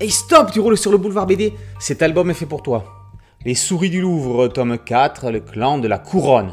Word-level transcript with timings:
Hey 0.00 0.12
stop, 0.12 0.52
tu 0.52 0.60
roules 0.60 0.78
sur 0.78 0.92
le 0.92 0.96
boulevard 0.96 1.26
BD 1.26 1.54
Cet 1.80 2.02
album 2.02 2.30
est 2.30 2.34
fait 2.34 2.46
pour 2.46 2.62
toi. 2.62 2.84
Les 3.44 3.56
souris 3.56 3.90
du 3.90 4.00
Louvre, 4.00 4.46
tome 4.46 4.78
4, 4.78 5.32
le 5.32 5.40
clan 5.40 5.78
de 5.78 5.88
la 5.88 5.98
couronne. 5.98 6.52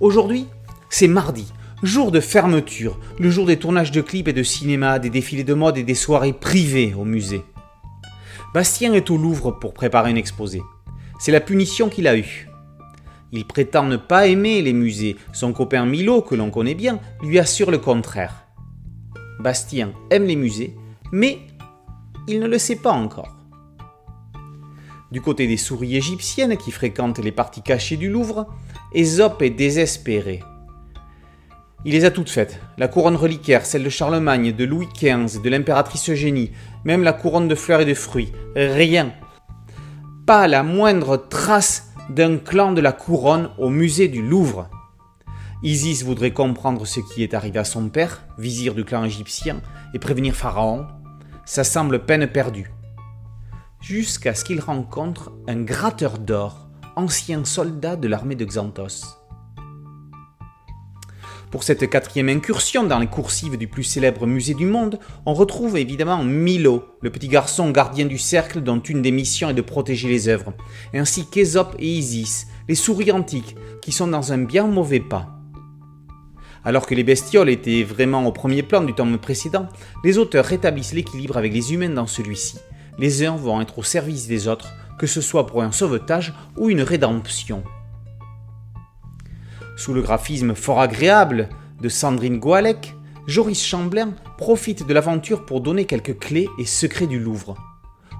Aujourd'hui, 0.00 0.46
c'est 0.88 1.08
mardi, 1.08 1.52
jour 1.82 2.10
de 2.10 2.20
fermeture, 2.20 2.98
le 3.18 3.28
jour 3.28 3.44
des 3.44 3.58
tournages 3.58 3.92
de 3.92 4.00
clips 4.00 4.28
et 4.28 4.32
de 4.32 4.42
cinéma, 4.42 4.98
des 4.98 5.10
défilés 5.10 5.44
de 5.44 5.52
mode 5.52 5.76
et 5.76 5.82
des 5.82 5.94
soirées 5.94 6.32
privées 6.32 6.94
au 6.94 7.04
musée. 7.04 7.42
Bastien 8.54 8.94
est 8.94 9.10
au 9.10 9.18
Louvre 9.18 9.50
pour 9.50 9.74
préparer 9.74 10.12
un 10.12 10.16
exposé. 10.16 10.62
C'est 11.18 11.32
la 11.32 11.40
punition 11.40 11.90
qu'il 11.90 12.08
a 12.08 12.16
eue. 12.16 12.48
Il 13.30 13.46
prétend 13.46 13.84
ne 13.84 13.98
pas 13.98 14.26
aimer 14.26 14.62
les 14.62 14.72
musées. 14.72 15.16
Son 15.34 15.52
copain 15.52 15.84
Milo, 15.84 16.22
que 16.22 16.34
l'on 16.34 16.50
connaît 16.50 16.74
bien, 16.74 16.98
lui 17.22 17.38
assure 17.38 17.70
le 17.70 17.76
contraire. 17.76 18.46
Bastien 19.38 19.92
aime 20.10 20.24
les 20.24 20.36
musées, 20.36 20.74
mais 21.12 21.40
il 22.28 22.40
ne 22.40 22.46
le 22.46 22.58
sait 22.58 22.76
pas 22.76 22.92
encore. 22.92 23.36
Du 25.10 25.20
côté 25.20 25.48
des 25.48 25.56
souris 25.56 25.96
égyptiennes 25.96 26.56
qui 26.56 26.70
fréquentent 26.70 27.18
les 27.18 27.32
parties 27.32 27.62
cachées 27.62 27.96
du 27.96 28.08
Louvre, 28.08 28.46
Ésope 28.92 29.42
est 29.42 29.50
désespéré. 29.50 30.40
Il 31.84 31.92
les 31.92 32.04
a 32.04 32.10
toutes 32.10 32.28
faites. 32.28 32.60
La 32.78 32.88
couronne 32.88 33.16
reliquaire, 33.16 33.64
celle 33.64 33.82
de 33.82 33.88
Charlemagne, 33.88 34.52
de 34.52 34.64
Louis 34.64 34.88
XV, 34.94 35.40
de 35.42 35.48
l'impératrice 35.48 36.10
Eugénie, 36.10 36.52
même 36.84 37.02
la 37.02 37.14
couronne 37.14 37.48
de 37.48 37.54
fleurs 37.54 37.80
et 37.80 37.86
de 37.86 37.94
fruits. 37.94 38.32
Rien. 38.54 39.12
Pas 40.26 40.46
la 40.46 40.62
moindre 40.62 41.16
trace 41.16 41.92
d'un 42.10 42.36
clan 42.36 42.72
de 42.72 42.80
la 42.80 42.92
couronne 42.92 43.50
au 43.58 43.70
musée 43.70 44.08
du 44.08 44.22
Louvre. 44.22 44.68
Isis 45.62 46.04
voudrait 46.04 46.32
comprendre 46.32 46.86
ce 46.86 47.00
qui 47.00 47.22
est 47.22 47.34
arrivé 47.34 47.58
à 47.58 47.64
son 47.64 47.88
père, 47.88 48.24
vizir 48.38 48.74
du 48.74 48.84
clan 48.84 49.04
égyptien, 49.04 49.60
et 49.94 49.98
prévenir 49.98 50.34
Pharaon. 50.34 50.86
Ça 51.52 51.64
semble 51.64 52.06
peine 52.06 52.28
perdue. 52.28 52.70
Jusqu'à 53.80 54.36
ce 54.36 54.44
qu'il 54.44 54.60
rencontre 54.60 55.32
un 55.48 55.60
gratteur 55.62 56.18
d'or, 56.18 56.68
ancien 56.94 57.44
soldat 57.44 57.96
de 57.96 58.06
l'armée 58.06 58.36
de 58.36 58.44
Xanthos. 58.44 59.18
Pour 61.50 61.64
cette 61.64 61.90
quatrième 61.90 62.28
incursion 62.28 62.84
dans 62.84 63.00
les 63.00 63.08
coursives 63.08 63.56
du 63.56 63.66
plus 63.66 63.82
célèbre 63.82 64.28
musée 64.28 64.54
du 64.54 64.64
monde, 64.64 65.00
on 65.26 65.34
retrouve 65.34 65.76
évidemment 65.76 66.22
Milo, 66.22 66.84
le 67.02 67.10
petit 67.10 67.26
garçon 67.26 67.72
gardien 67.72 68.06
du 68.06 68.16
cercle 68.16 68.60
dont 68.60 68.78
une 68.78 69.02
des 69.02 69.10
missions 69.10 69.50
est 69.50 69.54
de 69.54 69.60
protéger 69.60 70.08
les 70.08 70.28
œuvres, 70.28 70.54
ainsi 70.94 71.28
qu'Ésope 71.28 71.74
et 71.80 71.88
Isis, 71.88 72.46
les 72.68 72.76
souris 72.76 73.10
antiques, 73.10 73.56
qui 73.82 73.90
sont 73.90 74.06
dans 74.06 74.32
un 74.32 74.38
bien 74.38 74.68
mauvais 74.68 75.00
pas. 75.00 75.39
Alors 76.64 76.86
que 76.86 76.94
les 76.94 77.04
bestioles 77.04 77.48
étaient 77.48 77.82
vraiment 77.82 78.26
au 78.26 78.32
premier 78.32 78.62
plan 78.62 78.82
du 78.82 78.94
tome 78.94 79.18
précédent, 79.18 79.68
les 80.04 80.18
auteurs 80.18 80.44
rétablissent 80.44 80.92
l'équilibre 80.92 81.36
avec 81.36 81.52
les 81.52 81.72
humains 81.72 81.90
dans 81.90 82.06
celui-ci. 82.06 82.58
Les 82.98 83.24
uns 83.24 83.36
vont 83.36 83.60
être 83.60 83.78
au 83.78 83.82
service 83.82 84.26
des 84.26 84.46
autres, 84.46 84.72
que 84.98 85.06
ce 85.06 85.22
soit 85.22 85.46
pour 85.46 85.62
un 85.62 85.72
sauvetage 85.72 86.34
ou 86.58 86.68
une 86.68 86.82
rédemption. 86.82 87.62
Sous 89.76 89.94
le 89.94 90.02
graphisme 90.02 90.54
fort 90.54 90.80
agréable 90.80 91.48
de 91.80 91.88
Sandrine 91.88 92.38
Goalec, 92.38 92.94
Joris 93.26 93.64
Chamblin 93.64 94.12
profite 94.36 94.86
de 94.86 94.92
l'aventure 94.92 95.46
pour 95.46 95.62
donner 95.62 95.86
quelques 95.86 96.18
clés 96.18 96.48
et 96.58 96.66
secrets 96.66 97.06
du 97.06 97.18
Louvre. 97.18 97.56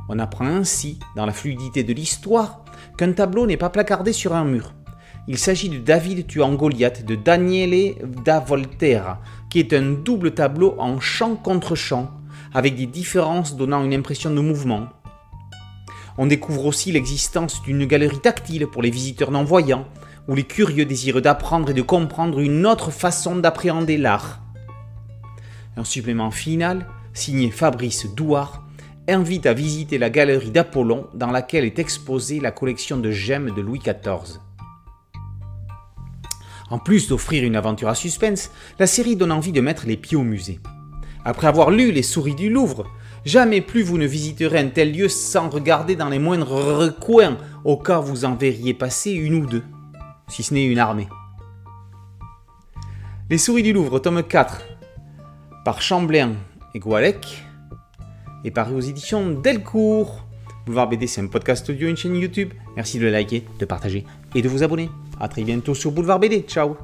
On 0.09 0.19
apprend 0.19 0.47
ainsi, 0.47 0.99
dans 1.17 1.27
la 1.27 1.33
fluidité 1.33 1.83
de 1.83 1.93
l'histoire, 1.93 2.65
qu'un 2.97 3.13
tableau 3.13 3.47
n'est 3.47 3.59
pas 3.59 3.71
placardé 3.71 4.15
sur 4.15 4.35
un 4.35 4.45
mur. 4.45 4.73
Il 5.29 5.39
s'agit 5.39 5.69
de 5.69 5.79
David 5.79 6.27
tuant 6.27 6.55
Goliath 6.55 7.05
de 7.05 7.15
Daniele 7.15 7.97
da 8.25 8.41
Volterra, 8.41 9.21
qui 9.51 9.59
est 9.59 9.73
un 9.73 9.93
double 9.93 10.33
tableau 10.33 10.75
en 10.79 10.99
champ 10.99 11.37
contre 11.37 11.75
champ, 11.75 12.11
avec 12.55 12.75
des 12.75 12.87
différences 12.87 13.57
donnant 13.57 13.85
une 13.85 13.95
impression 13.95 14.31
de 14.31 14.41
mouvement. 14.41 14.89
On 16.19 16.27
découvre 16.27 16.67
aussi 16.67 16.91
l'existence 16.91 17.63
d'une 17.63 17.85
galerie 17.87 18.21
tactile 18.21 18.67
pour 18.67 18.83
les 18.83 18.91
visiteurs 18.91 19.31
non-voyants, 19.31 19.87
où 20.29 20.35
les 20.35 20.45
curieux 20.45 20.85
désirent 20.85 21.23
d'apprendre 21.23 21.71
et 21.71 21.75
de 21.75 21.83
comprendre 21.83 22.41
une 22.41 22.67
autre 22.67 22.91
façon 22.91 23.37
d'appréhender 23.37 23.99
l'art. 23.99 24.41
Un 25.77 25.85
supplément 25.85 26.31
final, 26.31 26.87
signé 27.15 27.51
Fabrice 27.51 28.07
Douard, 28.15 28.65
invite 29.09 29.47
à 29.47 29.55
visiter 29.55 29.99
la 29.99 30.11
galerie 30.11 30.51
d'Apollon 30.51 31.07
dans 31.15 31.31
laquelle 31.31 31.65
est 31.65 31.79
exposée 31.79 32.41
la 32.41 32.51
collection 32.51 32.97
de 32.97 33.11
gemmes 33.11 33.55
de 33.55 33.61
Louis 33.61 33.81
XIV. 33.81 34.41
En 36.71 36.79
plus 36.79 37.09
d'offrir 37.09 37.45
une 37.45 37.57
aventure 37.57 37.89
à 37.89 37.95
suspense, 37.95 38.51
la 38.79 38.87
série 38.87 39.17
donne 39.17 39.33
envie 39.33 39.53
de 39.53 39.61
mettre 39.61 39.87
les 39.87 39.97
pieds 39.97 40.17
au 40.17 40.23
musée. 40.23 40.61
Après 41.25 41.49
avoir 41.49 41.71
lu 41.71 41.93
Les 41.93 42.03
souris 42.03 42.35
du 42.35 42.49
Louvre, 42.49 42.87
jamais 43.25 43.61
plus 43.61 43.83
vous 43.83 43.99
ne 43.99 44.07
visiterez 44.07 44.59
un 44.59 44.69
tel 44.69 44.97
lieu 44.97 45.09
sans 45.09 45.51
regarder 45.51 45.97
dans 45.97 46.09
les 46.09 46.19
moindres 46.19 46.53
recoins 46.53 47.37
au 47.65 47.77
cas 47.77 48.01
où 48.01 48.05
vous 48.05 48.25
en 48.25 48.37
verriez 48.37 48.73
passer 48.73 49.11
une 49.11 49.35
ou 49.35 49.47
deux 49.47 49.65
si 50.31 50.43
ce 50.43 50.55
n'est 50.55 50.65
une 50.65 50.79
armée. 50.79 51.09
Les 53.29 53.39
souris 53.39 53.63
du 53.63 53.73
Louvre, 53.73 53.99
tome 53.99 54.23
4, 54.23 54.63
par 55.65 55.83
Chamblin 55.83 56.33
et 56.75 56.79
Goualec, 56.79 57.45
est 58.45 58.51
paru 58.51 58.75
aux 58.75 58.81
éditions 58.81 59.31
Delcourt. 59.31 60.27
Boulevard 60.71 60.89
BD, 60.89 61.09
c'est 61.09 61.21
un 61.21 61.27
podcast 61.27 61.69
audio, 61.69 61.89
une 61.89 61.97
chaîne 61.97 62.15
YouTube. 62.15 62.53
Merci 62.77 63.01
de 63.01 63.09
liker, 63.09 63.43
de 63.59 63.65
partager 63.65 64.05
et 64.37 64.41
de 64.41 64.49
vous 64.49 64.63
abonner. 64.63 64.89
A 65.19 65.27
très 65.27 65.43
bientôt 65.43 65.75
sur 65.75 65.91
Boulevard 65.91 66.21
BD. 66.21 66.43
Ciao 66.43 66.77